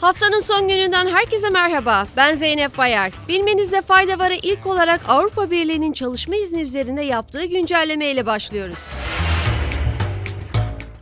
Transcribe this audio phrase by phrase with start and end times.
[0.00, 2.06] Haftanın son gününden herkese merhaba.
[2.16, 3.12] Ben Zeynep Bayar.
[3.28, 8.78] Bilmenizde fayda varı ilk olarak Avrupa Birliği'nin çalışma izni üzerinde yaptığı güncelleme ile başlıyoruz.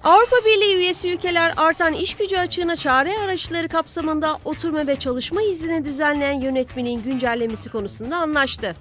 [0.04, 5.84] Avrupa Birliği üyesi ülkeler artan iş gücü açığına çare araçları kapsamında oturma ve çalışma iznini
[5.84, 8.74] düzenleyen yönetmenin güncellemesi konusunda anlaştı.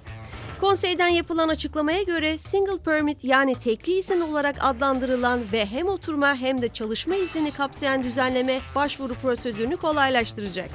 [0.60, 6.62] Konseyden yapılan açıklamaya göre single permit yani tekli izin olarak adlandırılan ve hem oturma hem
[6.62, 10.70] de çalışma iznini kapsayan düzenleme başvuru prosedürünü kolaylaştıracak.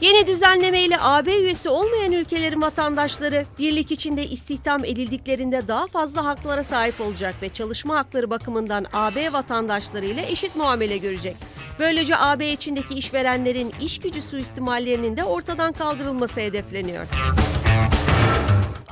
[0.00, 6.64] Yeni düzenleme ile AB üyesi olmayan ülkelerin vatandaşları birlik içinde istihdam edildiklerinde daha fazla haklara
[6.64, 11.36] sahip olacak ve çalışma hakları bakımından AB vatandaşları ile eşit muamele görecek.
[11.78, 17.06] Böylece AB içindeki işverenlerin iş gücü suistimallerinin de ortadan kaldırılması hedefleniyor.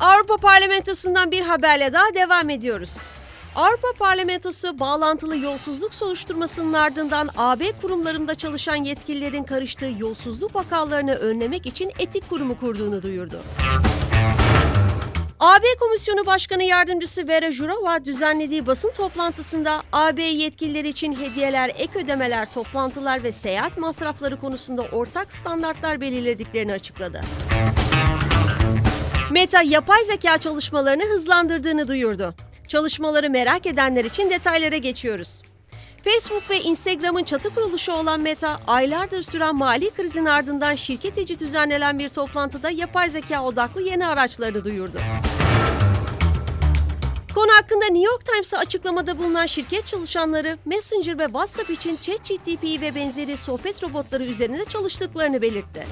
[0.00, 2.96] Avrupa Parlamentosu'ndan bir haberle daha devam ediyoruz.
[3.54, 11.90] Avrupa Parlamentosu bağlantılı yolsuzluk soruşturmasının ardından AB kurumlarında çalışan yetkililerin karıştığı yolsuzluk vakalarını önlemek için
[11.98, 13.36] etik kurumu kurduğunu duyurdu.
[15.40, 22.52] AB Komisyonu Başkanı Yardımcısı Vera Jourova düzenlediği basın toplantısında AB yetkilileri için hediyeler, ek ödemeler,
[22.52, 27.20] toplantılar ve seyahat masrafları konusunda ortak standartlar belirlediklerini açıkladı.
[29.30, 32.34] Meta yapay zeka çalışmalarını hızlandırdığını duyurdu.
[32.68, 35.42] Çalışmaları merak edenler için detaylara geçiyoruz.
[36.04, 41.98] Facebook ve Instagram'ın çatı kuruluşu olan Meta, aylardır süren mali krizin ardından şirket içi düzenlenen
[41.98, 44.98] bir toplantıda yapay zeka odaklı yeni araçlarını duyurdu.
[47.34, 52.94] Konu hakkında New York Times'a açıklamada bulunan şirket çalışanları Messenger ve WhatsApp için ChatGPT ve
[52.94, 55.86] benzeri sohbet robotları üzerinde çalıştıklarını belirtti.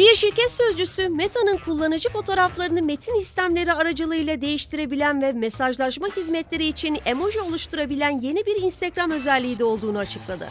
[0.00, 7.40] Bir şirket sözcüsü Meta'nın kullanıcı fotoğraflarını metin istemleri aracılığıyla değiştirebilen ve mesajlaşma hizmetleri için emoji
[7.40, 10.48] oluşturabilen yeni bir Instagram özelliği de olduğunu açıkladı.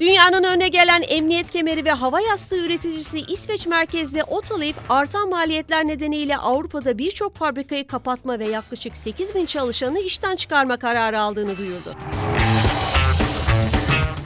[0.00, 6.36] Dünyanın önüne gelen emniyet kemeri ve hava yastığı üreticisi İsveç merkezli Otolib, artan maliyetler nedeniyle
[6.36, 11.94] Avrupa'da birçok fabrikayı kapatma ve yaklaşık 8 bin çalışanı işten çıkarma kararı aldığını duyurdu.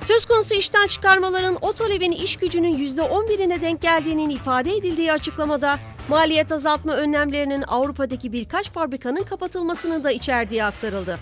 [0.04, 5.78] Söz konusu işten çıkarmaların Otolib'in iş gücünün %11'ine denk geldiğinin ifade edildiği açıklamada
[6.08, 11.18] maliyet azaltma önlemlerinin Avrupa'daki birkaç fabrikanın kapatılmasını da içerdiği aktarıldı.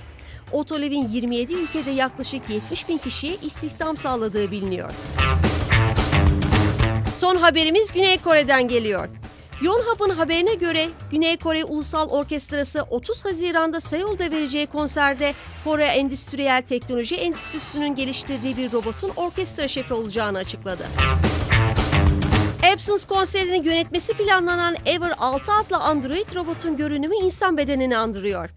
[0.53, 4.91] Otolib'in 27 ülkede yaklaşık 70 bin kişiye istihdam sağladığı biliniyor.
[7.17, 9.09] Son haberimiz Güney Kore'den geliyor.
[9.63, 15.35] Yonhap'ın haberine göre Güney Kore Ulusal Orkestrası 30 Haziran'da Seul'da vereceği konserde
[15.65, 20.83] Kore Endüstriyel Teknoloji Enstitüsü'nün geliştirdiği bir robotun orkestra şefi olacağını açıkladı.
[22.73, 28.51] Absence konserini yönetmesi planlanan Ever 6 adlı Android robotun görünümü insan bedenini andırıyor.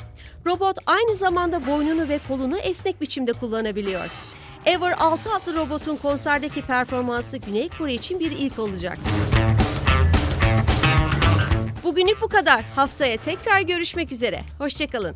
[0.46, 4.10] Robot aynı zamanda boynunu ve kolunu esnek biçimde kullanabiliyor.
[4.66, 8.98] Ever 6 adlı robotun konserdeki performansı Güney Kore için bir ilk olacak.
[11.86, 12.64] Bugünlük bu kadar.
[12.64, 14.42] Haftaya tekrar görüşmek üzere.
[14.58, 15.16] Hoşçakalın.